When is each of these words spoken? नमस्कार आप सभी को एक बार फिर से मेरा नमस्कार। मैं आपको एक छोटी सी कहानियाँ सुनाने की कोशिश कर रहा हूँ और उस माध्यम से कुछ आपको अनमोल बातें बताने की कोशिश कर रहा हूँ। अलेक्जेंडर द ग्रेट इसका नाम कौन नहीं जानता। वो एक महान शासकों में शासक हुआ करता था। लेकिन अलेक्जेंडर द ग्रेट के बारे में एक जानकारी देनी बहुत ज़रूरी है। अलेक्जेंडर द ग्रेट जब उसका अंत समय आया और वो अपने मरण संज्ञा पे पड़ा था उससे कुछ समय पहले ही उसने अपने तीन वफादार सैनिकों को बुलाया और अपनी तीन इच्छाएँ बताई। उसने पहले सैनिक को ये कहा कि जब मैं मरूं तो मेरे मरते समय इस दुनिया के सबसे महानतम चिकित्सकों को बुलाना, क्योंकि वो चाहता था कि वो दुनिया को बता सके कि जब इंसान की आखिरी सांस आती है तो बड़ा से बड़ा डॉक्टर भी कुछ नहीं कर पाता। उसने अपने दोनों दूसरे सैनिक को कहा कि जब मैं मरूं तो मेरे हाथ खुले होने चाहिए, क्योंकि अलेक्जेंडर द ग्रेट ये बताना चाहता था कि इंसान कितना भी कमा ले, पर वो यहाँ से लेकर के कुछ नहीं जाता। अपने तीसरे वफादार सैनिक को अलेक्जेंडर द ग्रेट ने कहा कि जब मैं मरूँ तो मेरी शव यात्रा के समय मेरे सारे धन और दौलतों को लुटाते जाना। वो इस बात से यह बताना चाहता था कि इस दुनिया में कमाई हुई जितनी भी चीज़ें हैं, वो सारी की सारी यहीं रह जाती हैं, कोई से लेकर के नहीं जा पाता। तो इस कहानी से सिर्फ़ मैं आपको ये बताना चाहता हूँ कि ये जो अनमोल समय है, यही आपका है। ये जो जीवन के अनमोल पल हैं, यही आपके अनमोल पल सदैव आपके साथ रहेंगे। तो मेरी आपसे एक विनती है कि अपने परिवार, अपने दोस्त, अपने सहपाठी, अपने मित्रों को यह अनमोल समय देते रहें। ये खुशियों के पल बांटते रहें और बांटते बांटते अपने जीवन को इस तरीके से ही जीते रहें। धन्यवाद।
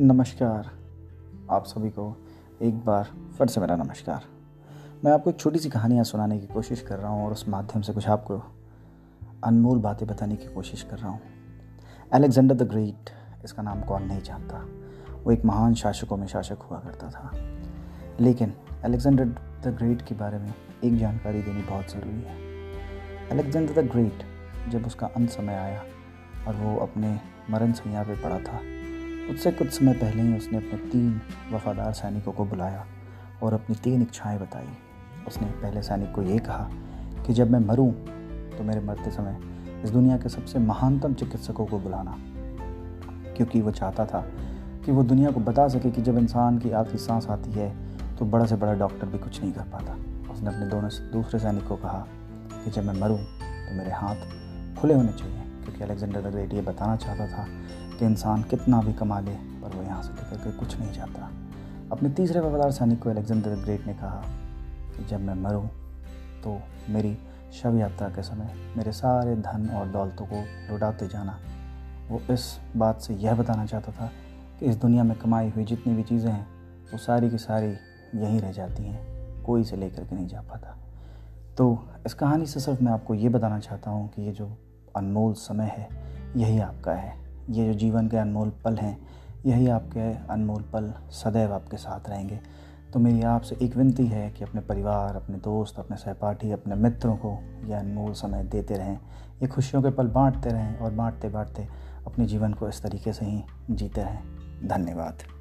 नमस्कार 0.00 0.70
आप 1.50 1.64
सभी 1.64 1.90
को 1.90 2.16
एक 2.62 2.84
बार 2.84 3.04
फिर 3.38 3.46
से 3.46 3.60
मेरा 3.60 3.76
नमस्कार। 3.76 4.24
मैं 5.04 5.12
आपको 5.12 5.30
एक 5.30 5.36
छोटी 5.36 5.58
सी 5.58 5.70
कहानियाँ 5.70 6.04
सुनाने 6.04 6.38
की 6.38 6.46
कोशिश 6.46 6.80
कर 6.80 6.98
रहा 6.98 7.10
हूँ 7.10 7.26
और 7.26 7.32
उस 7.32 7.48
माध्यम 7.48 7.82
से 7.82 7.92
कुछ 7.92 8.08
आपको 8.08 8.42
अनमोल 9.44 9.78
बातें 9.78 10.08
बताने 10.08 10.36
की 10.36 10.54
कोशिश 10.54 10.82
कर 10.82 10.98
रहा 10.98 11.08
हूँ। 11.08 11.20
अलेक्जेंडर 12.12 12.54
द 12.54 12.62
ग्रेट 12.62 13.10
इसका 13.44 13.62
नाम 13.62 13.80
कौन 13.80 14.02
नहीं 14.02 14.22
जानता। 14.22 14.66
वो 15.24 15.32
एक 15.32 15.44
महान 15.44 15.74
शासकों 15.74 16.16
में 16.16 16.26
शासक 16.26 16.58
हुआ 16.70 16.78
करता 16.78 17.10
था। 17.10 17.30
लेकिन 18.20 18.52
अलेक्जेंडर 18.84 19.24
द 19.64 19.76
ग्रेट 19.78 20.02
के 20.02 20.14
बारे 20.14 20.38
में 20.38 20.54
एक 20.84 20.96
जानकारी 20.96 21.42
देनी 21.42 21.62
बहुत 21.62 21.90
ज़रूरी 21.90 22.20
है। 22.20 22.36
अलेक्जेंडर 23.30 23.82
द 23.82 23.90
ग्रेट 23.90 24.22
जब 24.68 24.86
उसका 24.86 25.06
अंत 25.06 25.30
समय 25.30 25.54
आया 25.54 25.82
और 26.48 26.54
वो 26.54 26.76
अपने 26.76 27.20
मरण 27.50 27.72
संज्ञा 27.72 28.02
पे 28.02 28.22
पड़ा 28.22 28.38
था 28.38 28.75
उससे 29.30 29.50
कुछ 29.50 29.70
समय 29.70 29.92
पहले 29.94 30.22
ही 30.22 30.36
उसने 30.36 30.58
अपने 30.58 30.78
तीन 30.90 31.20
वफादार 31.52 31.92
सैनिकों 31.92 32.32
को 32.32 32.44
बुलाया 32.44 32.84
और 33.42 33.54
अपनी 33.54 33.76
तीन 33.76 34.02
इच्छाएँ 34.02 34.38
बताई। 34.38 34.68
उसने 35.26 35.46
पहले 35.52 35.82
सैनिक 35.82 36.12
को 36.12 36.22
ये 36.22 36.38
कहा 36.38 36.68
कि 37.26 37.32
जब 37.32 37.50
मैं 37.50 37.60
मरूं 37.60 37.90
तो 38.56 38.64
मेरे 38.64 38.80
मरते 38.80 39.10
समय 39.10 39.38
इस 39.84 39.90
दुनिया 39.90 40.16
के 40.18 40.28
सबसे 40.28 40.58
महानतम 40.58 41.14
चिकित्सकों 41.14 41.66
को 41.66 41.78
बुलाना, 41.78 42.16
क्योंकि 43.36 43.60
वो 43.60 43.70
चाहता 43.72 44.06
था 44.06 44.20
कि 44.84 44.92
वो 44.92 45.02
दुनिया 45.04 45.30
को 45.30 45.40
बता 45.40 45.66
सके 45.68 45.90
कि 45.90 46.02
जब 46.02 46.18
इंसान 46.18 46.58
की 46.58 46.70
आखिरी 46.72 46.98
सांस 46.98 47.26
आती 47.30 47.52
है 47.52 47.68
तो 48.16 48.24
बड़ा 48.26 48.46
से 48.46 48.56
बड़ा 48.56 48.74
डॉक्टर 48.74 49.06
भी 49.06 49.18
कुछ 49.18 49.40
नहीं 49.40 49.52
कर 49.52 49.68
पाता। 49.72 49.96
उसने 50.32 50.48
अपने 50.48 50.66
दोनों 50.66 50.90
दूसरे 51.12 51.40
सैनिक 51.40 51.66
को 51.68 51.76
कहा 51.76 52.06
कि 52.54 52.70
जब 52.70 52.84
मैं 52.84 53.00
मरूं 53.00 53.18
तो 53.18 53.76
मेरे 53.76 53.90
हाथ 53.92 54.78
खुले 54.80 54.94
होने 54.94 55.12
चाहिए, 55.12 55.42
क्योंकि 55.64 55.84
अलेक्जेंडर 55.84 56.20
द 56.20 56.32
ग्रेट 56.32 56.54
ये 56.54 56.62
बताना 56.62 56.96
चाहता 56.96 57.26
था 57.28 57.46
कि 57.98 58.04
इंसान 58.04 58.42
कितना 58.42 58.80
भी 58.82 58.92
कमा 58.92 59.20
ले, 59.20 59.30
पर 59.30 59.76
वो 59.76 59.82
यहाँ 59.82 60.02
से 60.02 60.12
लेकर 60.12 60.44
के 60.44 60.58
कुछ 60.58 60.78
नहीं 60.78 60.92
जाता। 60.92 61.30
अपने 61.92 62.08
तीसरे 62.10 62.40
वफादार 62.40 62.70
सैनिक 62.70 63.02
को 63.02 63.10
अलेक्जेंडर 63.10 63.54
द 63.56 63.58
ग्रेट 63.58 63.86
ने 63.86 63.94
कहा 63.94 64.22
कि 64.96 65.04
जब 65.04 65.20
मैं 65.20 65.34
मरूँ 65.34 65.66
तो 66.44 66.60
मेरी 66.88 67.16
शव 67.52 67.76
यात्रा 67.78 68.08
के 68.08 68.22
समय 68.22 68.52
मेरे 68.76 68.92
सारे 68.92 69.34
धन 69.36 69.68
और 69.70 69.86
दौलतों 69.88 70.26
को 70.26 70.42
लुटाते 70.70 71.08
जाना। 71.08 71.38
वो 72.08 72.20
इस 72.30 72.58
बात 72.76 73.00
से 73.00 73.14
यह 73.14 73.34
बताना 73.34 73.66
चाहता 73.66 73.92
था 73.92 74.10
कि 74.60 74.66
इस 74.66 74.76
दुनिया 74.76 75.04
में 75.04 75.16
कमाई 75.18 75.50
हुई 75.50 75.64
जितनी 75.64 75.94
भी 75.94 76.02
चीज़ें 76.02 76.30
हैं, 76.30 76.46
वो 76.92 76.98
सारी 76.98 77.30
की 77.30 77.38
सारी 77.38 77.76
यहीं 78.14 78.40
रह 78.40 78.52
जाती 78.52 78.82
हैं, 78.82 79.42
कोई 79.44 79.64
से 79.64 79.76
लेकर 79.76 80.04
के 80.04 80.14
नहीं 80.14 80.28
जा 80.28 80.40
पाता। 80.40 80.76
तो 81.58 81.88
इस 82.06 82.14
कहानी 82.14 82.46
से 82.46 82.60
सिर्फ़ 82.60 82.82
मैं 82.82 82.92
आपको 82.92 83.14
ये 83.14 83.28
बताना 83.28 83.58
चाहता 83.58 83.90
हूँ 83.90 84.08
कि 84.08 84.22
ये 84.22 84.32
जो 84.32 84.50
अनमोल 84.96 85.34
समय 85.34 85.72
है, 85.76 85.88
यही 86.36 86.58
आपका 86.60 86.92
है। 86.92 87.25
ये 87.50 87.66
जो 87.66 87.74
जीवन 87.74 88.08
के 88.08 88.16
अनमोल 88.16 88.52
पल 88.64 88.76
हैं, 88.76 89.06
यही 89.46 89.68
आपके 89.68 90.32
अनमोल 90.32 90.62
पल 90.62 90.94
सदैव 91.10 91.52
आपके 91.52 91.76
साथ 91.76 92.10
रहेंगे। 92.10 92.40
तो 92.92 93.00
मेरी 93.00 93.22
आपसे 93.22 93.56
एक 93.62 93.76
विनती 93.76 94.06
है 94.06 94.30
कि 94.30 94.44
अपने 94.44 94.60
परिवार, 94.60 95.16
अपने 95.16 95.36
दोस्त, 95.36 95.78
अपने 95.78 95.96
सहपाठी, 95.96 96.52
अपने 96.52 96.74
मित्रों 96.74 97.16
को 97.16 97.38
यह 97.64 97.78
अनमोल 97.78 98.12
समय 98.12 98.44
देते 98.44 98.74
रहें। 98.74 98.98
ये 99.42 99.46
खुशियों 99.46 99.82
के 99.82 99.90
पल 99.90 100.06
बांटते 100.06 100.48
रहें 100.48 100.78
और 100.78 100.92
बांटते 100.92 101.28
बांटते 101.28 101.68
अपने 102.06 102.26
जीवन 102.26 102.52
को 102.52 102.68
इस 102.68 102.82
तरीके 102.82 103.12
से 103.12 103.26
ही 103.26 103.44
जीते 103.70 104.02
रहें। 104.02 104.22
धन्यवाद। 104.68 105.35